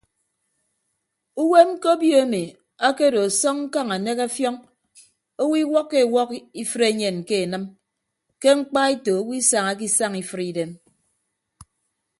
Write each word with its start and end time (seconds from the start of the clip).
Uwem 1.43 1.69
ke 1.81 1.87
obio 1.95 2.17
emi 2.25 2.43
akedo 2.87 3.19
asọñ 3.27 3.55
ñkañ 3.65 3.87
anek 3.95 4.19
ọfiọñ 4.27 4.55
owo 5.41 5.53
iwọkkọ 5.63 5.95
ewọk 6.05 6.29
ifre 6.61 6.85
enyen 6.91 7.17
ke 7.27 7.35
enịm 7.45 7.63
ke 8.41 8.49
mkpaeto 8.59 9.11
owo 9.21 9.31
isañake 9.41 9.83
isañ 9.89 10.13
ifre 10.23 10.43
idem. 10.51 10.71